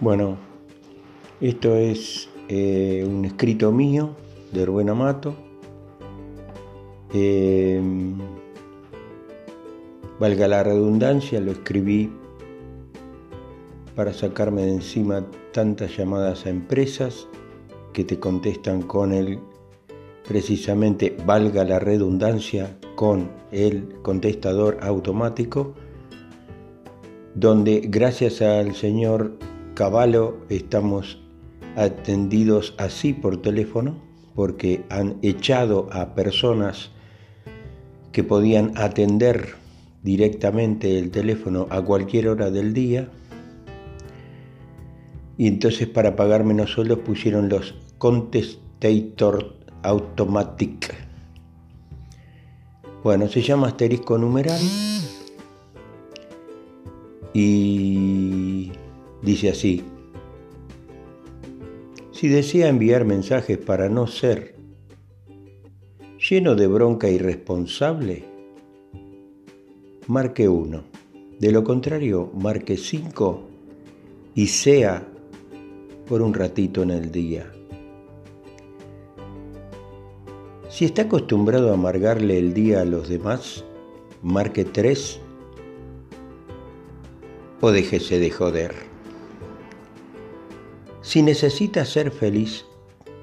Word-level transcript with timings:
Bueno, 0.00 0.38
esto 1.42 1.76
es 1.76 2.30
eh, 2.48 3.04
un 3.06 3.26
escrito 3.26 3.70
mío 3.70 4.16
de 4.50 4.64
Rubén 4.64 4.88
Amato. 4.88 5.34
Eh, 7.12 7.82
valga 10.18 10.48
la 10.48 10.62
redundancia, 10.62 11.38
lo 11.38 11.52
escribí 11.52 12.10
para 13.94 14.14
sacarme 14.14 14.62
de 14.62 14.70
encima 14.70 15.26
tantas 15.52 15.94
llamadas 15.94 16.46
a 16.46 16.48
empresas 16.48 17.28
que 17.92 18.02
te 18.02 18.18
contestan 18.18 18.80
con 18.80 19.12
el, 19.12 19.38
precisamente, 20.26 21.14
valga 21.26 21.62
la 21.64 21.78
redundancia, 21.78 22.78
con 22.94 23.30
el 23.52 23.96
contestador 24.00 24.78
automático, 24.80 25.74
donde 27.34 27.82
gracias 27.86 28.40
al 28.40 28.74
señor 28.74 29.49
Caballo 29.80 30.36
estamos 30.50 31.18
atendidos 31.74 32.74
así 32.76 33.14
por 33.14 33.40
teléfono 33.40 33.96
porque 34.34 34.84
han 34.90 35.16
echado 35.22 35.88
a 35.90 36.14
personas 36.14 36.90
que 38.12 38.22
podían 38.22 38.76
atender 38.76 39.54
directamente 40.02 40.98
el 40.98 41.10
teléfono 41.10 41.66
a 41.70 41.80
cualquier 41.80 42.28
hora 42.28 42.50
del 42.50 42.74
día 42.74 43.08
y 45.38 45.46
entonces 45.46 45.88
para 45.88 46.14
pagar 46.14 46.44
menos 46.44 46.72
sueldos 46.72 46.98
pusieron 46.98 47.48
los 47.48 47.74
Contestator 47.96 49.56
Automatic. 49.82 50.94
Bueno, 53.02 53.28
se 53.28 53.40
llama 53.40 53.68
asterisco 53.68 54.18
numeral 54.18 54.60
y 57.32 57.99
Dice 59.22 59.50
así, 59.50 59.84
si 62.12 62.28
desea 62.28 62.68
enviar 62.68 63.04
mensajes 63.04 63.58
para 63.58 63.88
no 63.88 64.06
ser 64.06 64.54
lleno 66.18 66.54
de 66.54 66.66
bronca 66.66 67.08
irresponsable, 67.08 68.24
marque 70.06 70.48
1. 70.48 70.84
De 71.38 71.52
lo 71.52 71.64
contrario, 71.64 72.30
marque 72.34 72.76
5 72.76 73.40
y 74.34 74.46
sea 74.48 75.06
por 76.06 76.20
un 76.20 76.34
ratito 76.34 76.82
en 76.82 76.90
el 76.90 77.10
día. 77.10 77.50
Si 80.68 80.84
está 80.84 81.02
acostumbrado 81.02 81.70
a 81.70 81.74
amargarle 81.74 82.38
el 82.38 82.52
día 82.52 82.82
a 82.82 82.84
los 82.84 83.08
demás, 83.08 83.64
marque 84.22 84.64
3 84.64 85.20
o 87.60 87.70
déjese 87.70 88.18
de 88.18 88.30
joder. 88.30 88.74
Si 91.10 91.22
necesita 91.22 91.84
ser 91.86 92.12
feliz, 92.12 92.64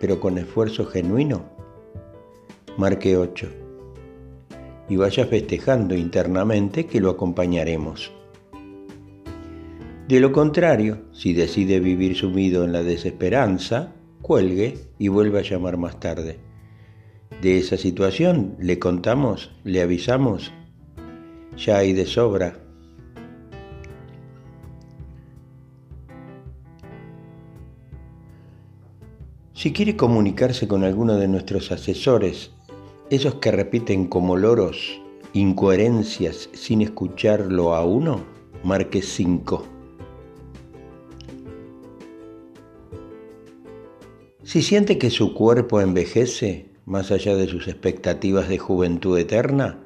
pero 0.00 0.18
con 0.18 0.36
esfuerzo 0.36 0.84
genuino, 0.84 1.44
marque 2.76 3.16
8 3.16 3.48
y 4.88 4.96
vaya 4.96 5.24
festejando 5.26 5.94
internamente 5.94 6.86
que 6.86 7.00
lo 7.00 7.08
acompañaremos. 7.08 8.10
De 10.08 10.18
lo 10.18 10.32
contrario, 10.32 11.02
si 11.12 11.34
decide 11.34 11.78
vivir 11.78 12.16
sumido 12.16 12.64
en 12.64 12.72
la 12.72 12.82
desesperanza, 12.82 13.92
cuelgue 14.22 14.76
y 14.98 15.06
vuelva 15.06 15.38
a 15.38 15.42
llamar 15.42 15.76
más 15.76 16.00
tarde. 16.00 16.40
De 17.40 17.58
esa 17.58 17.76
situación 17.76 18.56
le 18.58 18.80
contamos, 18.80 19.52
le 19.62 19.82
avisamos, 19.82 20.52
ya 21.56 21.76
hay 21.76 21.92
de 21.92 22.06
sobra 22.06 22.58
Si 29.58 29.72
quiere 29.72 29.96
comunicarse 29.96 30.68
con 30.68 30.84
alguno 30.84 31.16
de 31.16 31.26
nuestros 31.26 31.72
asesores, 31.72 32.52
esos 33.10 33.34
que 33.40 33.50
repiten 33.50 34.06
como 34.06 34.36
loros 34.36 35.00
incoherencias 35.32 36.48
sin 36.52 36.80
escucharlo 36.80 37.74
a 37.74 37.84
uno, 37.84 38.20
marque 38.62 39.02
5. 39.02 39.66
Si 44.44 44.62
siente 44.62 44.96
que 44.96 45.10
su 45.10 45.34
cuerpo 45.34 45.80
envejece, 45.80 46.70
más 46.84 47.10
allá 47.10 47.34
de 47.34 47.48
sus 47.48 47.66
expectativas 47.66 48.48
de 48.48 48.58
juventud 48.58 49.18
eterna, 49.18 49.80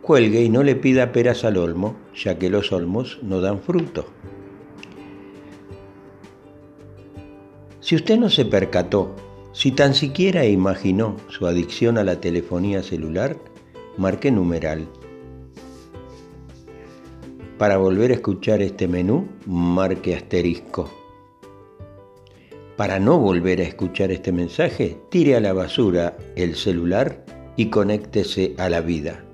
cuelgue 0.00 0.44
y 0.44 0.48
no 0.48 0.62
le 0.62 0.76
pida 0.76 1.10
peras 1.10 1.42
al 1.42 1.56
olmo, 1.56 1.96
ya 2.14 2.38
que 2.38 2.50
los 2.50 2.70
olmos 2.70 3.18
no 3.22 3.40
dan 3.40 3.58
fruto. 3.62 4.06
Si 7.88 7.96
usted 7.96 8.18
no 8.18 8.28
se 8.28 8.44
percató, 8.44 9.16
si 9.52 9.72
tan 9.72 9.94
siquiera 9.94 10.44
imaginó 10.44 11.16
su 11.30 11.46
adicción 11.46 11.96
a 11.96 12.04
la 12.04 12.20
telefonía 12.20 12.82
celular, 12.82 13.38
marque 13.96 14.30
numeral. 14.30 14.86
Para 17.56 17.78
volver 17.78 18.10
a 18.10 18.16
escuchar 18.16 18.60
este 18.60 18.88
menú, 18.88 19.26
marque 19.46 20.14
asterisco. 20.14 20.90
Para 22.76 23.00
no 23.00 23.18
volver 23.18 23.60
a 23.60 23.64
escuchar 23.64 24.12
este 24.12 24.32
mensaje, 24.32 24.98
tire 25.08 25.36
a 25.36 25.40
la 25.40 25.54
basura 25.54 26.18
el 26.36 26.56
celular 26.56 27.24
y 27.56 27.70
conéctese 27.70 28.54
a 28.58 28.68
la 28.68 28.82
vida. 28.82 29.24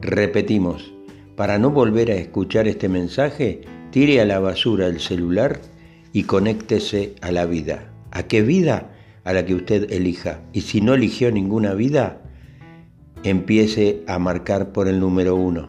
Repetimos, 0.00 0.92
para 1.36 1.60
no 1.60 1.70
volver 1.70 2.10
a 2.10 2.16
escuchar 2.16 2.66
este 2.66 2.88
mensaje, 2.88 3.60
tire 3.92 4.20
a 4.20 4.24
la 4.24 4.40
basura 4.40 4.88
el 4.88 4.98
celular 4.98 5.60
y 6.12 6.24
conéctese 6.24 7.14
a 7.20 7.32
la 7.32 7.46
vida. 7.46 7.92
¿A 8.10 8.24
qué 8.24 8.42
vida? 8.42 8.90
A 9.24 9.32
la 9.32 9.44
que 9.44 9.54
usted 9.54 9.92
elija. 9.92 10.40
Y 10.52 10.62
si 10.62 10.80
no 10.80 10.94
eligió 10.94 11.30
ninguna 11.30 11.74
vida, 11.74 12.20
empiece 13.22 14.02
a 14.06 14.18
marcar 14.18 14.72
por 14.72 14.88
el 14.88 15.00
número 15.00 15.36
uno. 15.36 15.68